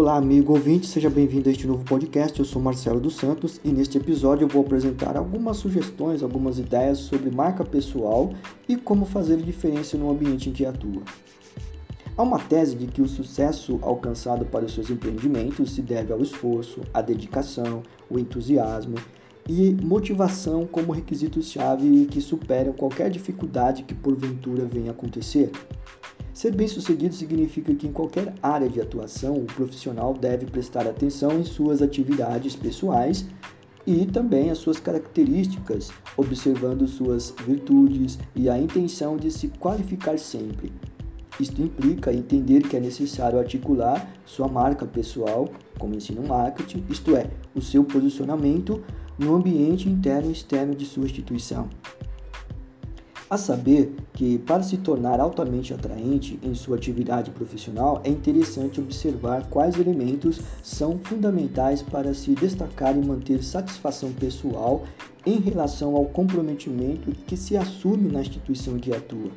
Olá, 0.00 0.16
amigo 0.16 0.52
ouvinte, 0.52 0.86
seja 0.86 1.10
bem-vindo 1.10 1.48
a 1.48 1.52
este 1.52 1.66
novo 1.66 1.84
podcast. 1.84 2.38
Eu 2.38 2.44
sou 2.44 2.62
Marcelo 2.62 3.00
dos 3.00 3.16
Santos 3.16 3.60
e 3.64 3.72
neste 3.72 3.98
episódio 3.98 4.44
eu 4.44 4.48
vou 4.48 4.62
apresentar 4.62 5.16
algumas 5.16 5.56
sugestões, 5.56 6.22
algumas 6.22 6.56
ideias 6.56 6.98
sobre 6.98 7.32
marca 7.32 7.64
pessoal 7.64 8.32
e 8.68 8.76
como 8.76 9.04
fazer 9.04 9.38
diferença 9.38 9.98
no 9.98 10.08
ambiente 10.08 10.48
em 10.48 10.52
que 10.52 10.64
atua. 10.64 11.02
Há 12.16 12.22
uma 12.22 12.38
tese 12.38 12.76
de 12.76 12.86
que 12.86 13.02
o 13.02 13.08
sucesso 13.08 13.80
alcançado 13.82 14.46
para 14.46 14.66
os 14.66 14.72
seus 14.72 14.88
empreendimentos 14.88 15.72
se 15.72 15.82
deve 15.82 16.12
ao 16.12 16.22
esforço, 16.22 16.80
à 16.94 17.02
dedicação, 17.02 17.82
o 18.08 18.20
entusiasmo 18.20 18.94
e 19.48 19.76
motivação 19.82 20.64
como 20.64 20.92
requisitos-chave 20.92 22.06
que 22.06 22.20
superam 22.20 22.72
qualquer 22.72 23.10
dificuldade 23.10 23.82
que 23.82 23.94
porventura 23.96 24.64
venha 24.64 24.92
acontecer. 24.92 25.50
Ser 26.38 26.54
bem-sucedido 26.54 27.12
significa 27.16 27.74
que 27.74 27.88
em 27.88 27.92
qualquer 27.92 28.32
área 28.40 28.68
de 28.68 28.80
atuação 28.80 29.34
o 29.34 29.44
profissional 29.44 30.14
deve 30.14 30.46
prestar 30.46 30.86
atenção 30.86 31.32
em 31.32 31.42
suas 31.42 31.82
atividades 31.82 32.54
pessoais 32.54 33.26
e 33.84 34.06
também 34.06 34.48
as 34.48 34.58
suas 34.58 34.78
características, 34.78 35.90
observando 36.16 36.86
suas 36.86 37.34
virtudes 37.44 38.20
e 38.36 38.48
a 38.48 38.56
intenção 38.56 39.16
de 39.16 39.32
se 39.32 39.48
qualificar 39.48 40.16
sempre. 40.16 40.72
Isto 41.40 41.60
implica 41.60 42.12
entender 42.12 42.60
que 42.60 42.76
é 42.76 42.80
necessário 42.80 43.40
articular 43.40 44.08
sua 44.24 44.46
marca 44.46 44.86
pessoal, 44.86 45.48
como 45.76 45.96
ensina 45.96 46.20
o 46.20 46.28
marketing, 46.28 46.84
isto 46.88 47.16
é, 47.16 47.28
o 47.52 47.60
seu 47.60 47.82
posicionamento 47.82 48.80
no 49.18 49.34
ambiente 49.34 49.88
interno 49.88 50.28
e 50.28 50.34
externo 50.34 50.72
de 50.72 50.86
sua 50.86 51.04
instituição. 51.04 51.68
A 53.30 53.36
saber 53.36 53.94
que, 54.14 54.38
para 54.38 54.62
se 54.62 54.78
tornar 54.78 55.20
altamente 55.20 55.74
atraente 55.74 56.38
em 56.42 56.54
sua 56.54 56.76
atividade 56.76 57.30
profissional, 57.30 58.00
é 58.02 58.08
interessante 58.08 58.80
observar 58.80 59.46
quais 59.50 59.78
elementos 59.78 60.40
são 60.62 60.98
fundamentais 60.98 61.82
para 61.82 62.14
se 62.14 62.34
destacar 62.34 62.96
e 62.96 63.04
manter 63.04 63.44
satisfação 63.44 64.12
pessoal 64.12 64.84
em 65.26 65.38
relação 65.40 65.94
ao 65.94 66.06
comprometimento 66.06 67.10
que 67.26 67.36
se 67.36 67.54
assume 67.54 68.10
na 68.10 68.22
instituição 68.22 68.78
que 68.78 68.94
atua. 68.94 69.30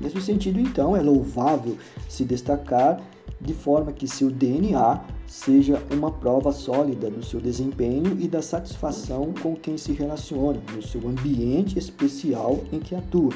Nesse 0.00 0.18
sentido, 0.22 0.58
então, 0.58 0.96
é 0.96 1.02
louvável 1.02 1.76
se 2.08 2.24
destacar 2.24 3.02
de 3.40 3.54
forma 3.54 3.92
que 3.92 4.06
seu 4.06 4.30
DNA 4.30 5.00
seja 5.26 5.82
uma 5.90 6.10
prova 6.10 6.52
sólida 6.52 7.10
do 7.10 7.24
seu 7.24 7.40
desempenho 7.40 8.16
e 8.18 8.28
da 8.28 8.42
satisfação 8.42 9.32
com 9.42 9.54
quem 9.54 9.78
se 9.78 9.92
relaciona, 9.92 10.60
no 10.74 10.82
seu 10.82 11.06
ambiente 11.08 11.78
especial 11.78 12.58
em 12.72 12.78
que 12.78 12.94
atua. 12.94 13.32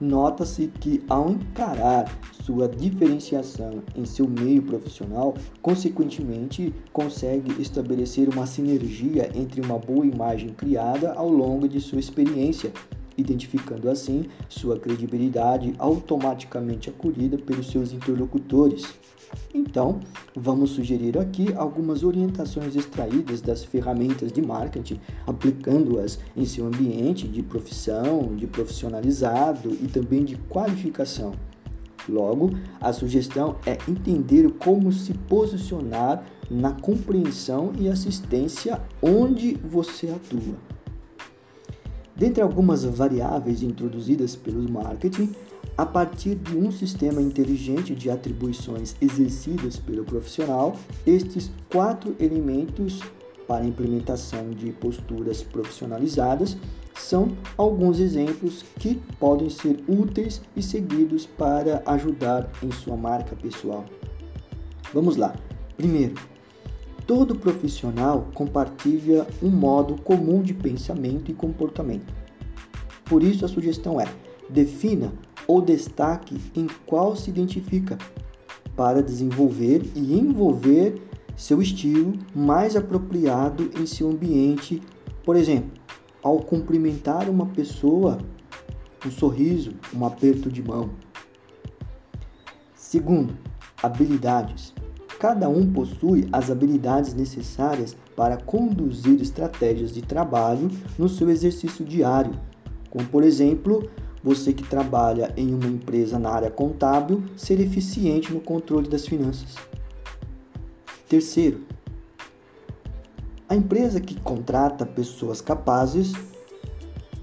Nota-se 0.00 0.68
que, 0.80 1.04
ao 1.10 1.30
encarar 1.30 2.10
sua 2.42 2.66
diferenciação 2.66 3.82
em 3.94 4.06
seu 4.06 4.26
meio 4.26 4.62
profissional, 4.62 5.34
consequentemente 5.60 6.74
consegue 6.90 7.60
estabelecer 7.60 8.26
uma 8.30 8.46
sinergia 8.46 9.30
entre 9.34 9.60
uma 9.60 9.78
boa 9.78 10.06
imagem 10.06 10.48
criada 10.50 11.12
ao 11.12 11.28
longo 11.28 11.68
de 11.68 11.80
sua 11.80 12.00
experiência 12.00 12.72
identificando 13.20 13.88
assim 13.88 14.26
sua 14.48 14.78
credibilidade 14.78 15.74
automaticamente 15.78 16.90
acolhida 16.90 17.38
pelos 17.38 17.70
seus 17.70 17.92
interlocutores. 17.92 18.84
Então, 19.54 20.00
vamos 20.34 20.70
sugerir 20.70 21.16
aqui 21.18 21.52
algumas 21.54 22.02
orientações 22.02 22.74
extraídas 22.74 23.40
das 23.40 23.64
ferramentas 23.64 24.32
de 24.32 24.42
marketing, 24.42 25.00
aplicando-as 25.26 26.18
em 26.36 26.44
seu 26.44 26.66
ambiente 26.66 27.28
de 27.28 27.42
profissão, 27.42 28.34
de 28.34 28.46
profissionalizado 28.46 29.70
e 29.70 29.86
também 29.86 30.24
de 30.24 30.36
qualificação. 30.36 31.32
Logo, 32.08 32.50
a 32.80 32.92
sugestão 32.92 33.56
é 33.66 33.78
entender 33.88 34.50
como 34.52 34.90
se 34.90 35.14
posicionar 35.14 36.24
na 36.50 36.72
compreensão 36.72 37.72
e 37.78 37.88
assistência 37.88 38.80
onde 39.00 39.54
você 39.54 40.08
atua. 40.08 40.79
Dentre 42.20 42.42
algumas 42.42 42.84
variáveis 42.84 43.62
introduzidas 43.62 44.36
pelo 44.36 44.70
marketing, 44.70 45.32
a 45.74 45.86
partir 45.86 46.34
de 46.34 46.54
um 46.54 46.70
sistema 46.70 47.18
inteligente 47.22 47.94
de 47.94 48.10
atribuições 48.10 48.94
exercidas 49.00 49.78
pelo 49.78 50.04
profissional, 50.04 50.76
estes 51.06 51.50
quatro 51.72 52.14
elementos 52.20 53.00
para 53.48 53.64
implementação 53.64 54.50
de 54.50 54.70
posturas 54.70 55.42
profissionalizadas 55.42 56.58
são 56.94 57.34
alguns 57.56 57.98
exemplos 57.98 58.66
que 58.78 59.00
podem 59.18 59.48
ser 59.48 59.82
úteis 59.88 60.42
e 60.54 60.62
seguidos 60.62 61.24
para 61.24 61.82
ajudar 61.86 62.50
em 62.62 62.70
sua 62.70 62.98
marca 62.98 63.34
pessoal. 63.34 63.86
Vamos 64.92 65.16
lá. 65.16 65.34
Primeiro, 65.74 66.16
Todo 67.10 67.34
profissional 67.34 68.28
compartilha 68.34 69.26
um 69.42 69.50
modo 69.50 70.00
comum 70.00 70.40
de 70.40 70.54
pensamento 70.54 71.28
e 71.28 71.34
comportamento. 71.34 72.14
Por 73.04 73.20
isso, 73.24 73.44
a 73.44 73.48
sugestão 73.48 74.00
é: 74.00 74.06
defina 74.48 75.12
ou 75.44 75.60
destaque 75.60 76.40
em 76.54 76.68
qual 76.86 77.16
se 77.16 77.28
identifica, 77.28 77.98
para 78.76 79.02
desenvolver 79.02 79.82
e 79.96 80.16
envolver 80.16 81.02
seu 81.36 81.60
estilo 81.60 82.12
mais 82.32 82.76
apropriado 82.76 83.72
em 83.76 83.86
seu 83.86 84.08
ambiente. 84.08 84.80
Por 85.24 85.34
exemplo, 85.34 85.72
ao 86.22 86.38
cumprimentar 86.38 87.28
uma 87.28 87.46
pessoa, 87.46 88.18
um 89.04 89.10
sorriso, 89.10 89.72
um 89.92 90.06
aperto 90.06 90.48
de 90.48 90.62
mão. 90.62 90.90
Segundo, 92.72 93.36
habilidades. 93.82 94.72
Cada 95.20 95.50
um 95.50 95.70
possui 95.70 96.26
as 96.32 96.50
habilidades 96.50 97.12
necessárias 97.12 97.94
para 98.16 98.38
conduzir 98.38 99.20
estratégias 99.20 99.92
de 99.92 100.00
trabalho 100.00 100.70
no 100.98 101.10
seu 101.10 101.28
exercício 101.28 101.84
diário, 101.84 102.32
como 102.88 103.06
por 103.06 103.22
exemplo, 103.22 103.86
você 104.24 104.54
que 104.54 104.62
trabalha 104.62 105.30
em 105.36 105.52
uma 105.52 105.66
empresa 105.66 106.18
na 106.18 106.30
área 106.30 106.50
contábil 106.50 107.22
ser 107.36 107.60
eficiente 107.60 108.32
no 108.32 108.40
controle 108.40 108.88
das 108.88 109.06
finanças. 109.06 109.56
Terceiro, 111.06 111.66
a 113.46 113.54
empresa 113.54 114.00
que 114.00 114.18
contrata 114.18 114.86
pessoas 114.86 115.42
capazes 115.42 116.14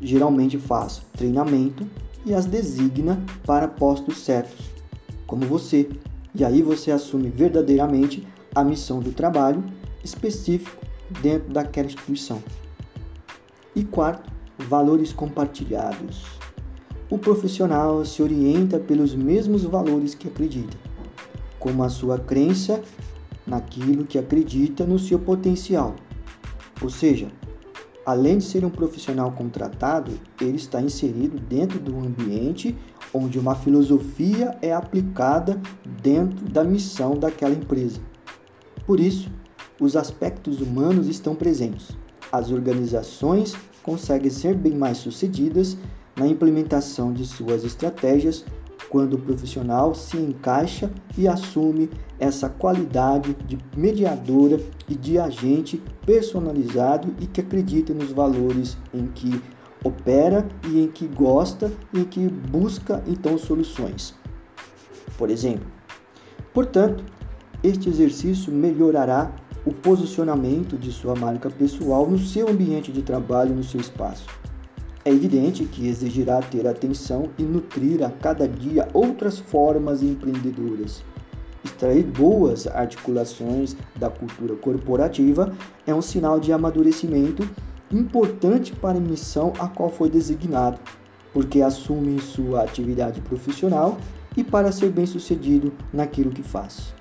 geralmente 0.00 0.58
faz 0.58 1.02
treinamento 1.16 1.84
e 2.24 2.32
as 2.32 2.46
designa 2.46 3.20
para 3.44 3.66
postos 3.66 4.18
certos, 4.18 4.70
como 5.26 5.44
você, 5.44 5.88
e 6.34 6.44
aí 6.44 6.62
você 6.62 6.90
assume 6.90 7.28
verdadeiramente 7.28 8.26
a 8.54 8.62
missão 8.62 9.00
do 9.00 9.12
trabalho 9.12 9.64
específico 10.04 10.84
dentro 11.20 11.52
daquela 11.52 11.86
instituição. 11.86 12.42
E 13.74 13.84
quarto, 13.84 14.30
valores 14.58 15.12
compartilhados. 15.12 16.24
O 17.08 17.18
profissional 17.18 18.04
se 18.04 18.22
orienta 18.22 18.78
pelos 18.78 19.14
mesmos 19.14 19.64
valores 19.64 20.14
que 20.14 20.28
acredita, 20.28 20.76
como 21.58 21.82
a 21.82 21.88
sua 21.88 22.18
crença 22.18 22.80
naquilo 23.46 24.04
que 24.04 24.18
acredita 24.18 24.84
no 24.84 24.98
seu 24.98 25.18
potencial. 25.18 25.96
Ou 26.80 26.88
seja, 26.88 27.28
além 28.06 28.38
de 28.38 28.44
ser 28.44 28.64
um 28.64 28.70
profissional 28.70 29.32
contratado, 29.32 30.12
ele 30.40 30.56
está 30.56 30.80
inserido 30.80 31.38
dentro 31.38 31.80
do 31.80 31.98
ambiente 31.98 32.76
onde 33.12 33.38
uma 33.38 33.54
filosofia 33.54 34.56
é 34.62 34.72
aplicada 34.72 35.60
dentro 36.02 36.48
da 36.48 36.64
missão 36.64 37.14
daquela 37.14 37.54
empresa. 37.54 38.00
Por 38.86 39.00
isso, 39.00 39.30
os 39.80 39.96
aspectos 39.96 40.60
humanos 40.60 41.08
estão 41.08 41.34
presentes. 41.34 41.96
As 42.30 42.50
organizações 42.50 43.54
conseguem 43.82 44.30
ser 44.30 44.54
bem 44.54 44.74
mais 44.74 44.98
sucedidas 44.98 45.76
na 46.16 46.26
implementação 46.26 47.12
de 47.12 47.24
suas 47.24 47.64
estratégias 47.64 48.44
quando 48.90 49.14
o 49.14 49.18
profissional 49.18 49.94
se 49.94 50.16
encaixa 50.16 50.90
e 51.16 51.28
assume 51.28 51.88
essa 52.18 52.48
qualidade 52.48 53.34
de 53.46 53.56
mediadora 53.76 54.60
e 54.88 54.94
de 54.94 55.18
agente 55.18 55.80
personalizado 56.04 57.14
e 57.20 57.26
que 57.26 57.40
acredita 57.40 57.94
nos 57.94 58.10
valores 58.10 58.76
em 58.92 59.06
que 59.06 59.40
opera 59.84 60.46
e 60.68 60.80
em 60.80 60.88
que 60.88 61.06
gosta 61.06 61.72
e 61.92 62.00
em 62.00 62.04
que 62.04 62.28
busca 62.28 63.02
então 63.06 63.38
soluções. 63.38 64.14
Por 65.16 65.30
exemplo, 65.30 65.66
portanto, 66.52 67.04
este 67.62 67.88
exercício 67.88 68.52
melhorará 68.52 69.32
o 69.64 69.72
posicionamento 69.72 70.78
de 70.78 70.90
sua 70.90 71.14
marca 71.14 71.50
pessoal 71.50 72.08
no 72.08 72.18
seu 72.18 72.48
ambiente 72.48 72.90
de 72.90 73.02
trabalho, 73.02 73.54
no 73.54 73.62
seu 73.62 73.80
espaço. 73.80 74.26
É 75.04 75.10
evidente 75.10 75.64
que 75.64 75.88
exigirá 75.88 76.40
ter 76.40 76.66
atenção 76.66 77.30
e 77.38 77.42
nutrir 77.42 78.02
a 78.02 78.10
cada 78.10 78.46
dia 78.46 78.88
outras 78.92 79.38
formas 79.38 80.02
empreendedoras. 80.02 81.02
Extrair 81.64 82.04
boas 82.04 82.66
articulações 82.66 83.76
da 83.96 84.08
cultura 84.08 84.56
corporativa 84.56 85.52
é 85.86 85.94
um 85.94 86.02
sinal 86.02 86.40
de 86.40 86.52
amadurecimento 86.52 87.48
importante 87.92 88.72
para 88.72 88.98
a 88.98 89.00
missão 89.00 89.52
a 89.58 89.68
qual 89.68 89.90
foi 89.90 90.08
designado, 90.08 90.78
porque 91.32 91.60
assume 91.60 92.20
sua 92.20 92.62
atividade 92.62 93.20
profissional 93.20 93.98
e 94.36 94.44
para 94.44 94.72
ser 94.72 94.90
bem-sucedido 94.90 95.72
naquilo 95.92 96.30
que 96.30 96.42
faz. 96.42 96.94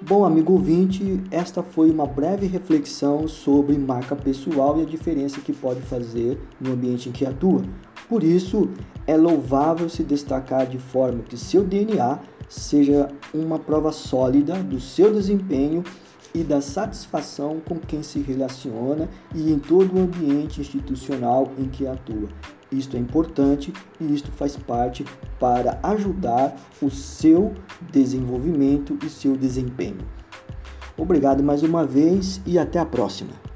Bom, 0.00 0.24
amigo 0.24 0.54
ouvinte, 0.54 1.22
esta 1.30 1.62
foi 1.62 1.88
uma 1.88 2.06
breve 2.06 2.46
reflexão 2.48 3.28
sobre 3.28 3.78
marca 3.78 4.16
pessoal 4.16 4.78
e 4.78 4.82
a 4.82 4.84
diferença 4.84 5.40
que 5.40 5.52
pode 5.52 5.80
fazer 5.82 6.40
no 6.60 6.72
ambiente 6.72 7.08
em 7.08 7.12
que 7.12 7.24
atua. 7.24 7.62
Por 8.08 8.24
isso, 8.24 8.68
é 9.06 9.16
louvável 9.16 9.88
se 9.88 10.02
destacar 10.02 10.66
de 10.66 10.78
forma 10.78 11.22
que 11.22 11.36
seu 11.36 11.62
DNA 11.62 12.18
seja 12.48 13.08
uma 13.32 13.60
prova 13.60 13.92
sólida 13.92 14.60
do 14.62 14.80
seu 14.80 15.12
desempenho 15.12 15.84
e 16.34 16.42
da 16.42 16.60
satisfação 16.60 17.60
com 17.60 17.78
quem 17.78 18.02
se 18.02 18.20
relaciona 18.20 19.08
e 19.34 19.52
em 19.52 19.58
todo 19.58 19.96
o 19.96 20.00
ambiente 20.00 20.60
institucional 20.60 21.50
em 21.58 21.68
que 21.68 21.86
atua. 21.86 22.28
Isto 22.70 22.96
é 22.96 23.00
importante 23.00 23.72
e 24.00 24.14
isto 24.14 24.32
faz 24.32 24.56
parte 24.56 25.04
para 25.38 25.78
ajudar 25.82 26.56
o 26.80 26.90
seu 26.90 27.52
desenvolvimento 27.90 28.98
e 29.04 29.10
seu 29.10 29.36
desempenho. 29.36 29.98
Obrigado 30.96 31.42
mais 31.42 31.62
uma 31.62 31.84
vez 31.84 32.40
e 32.46 32.58
até 32.58 32.78
a 32.78 32.86
próxima. 32.86 33.51